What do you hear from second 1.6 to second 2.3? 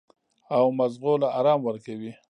ورکوي-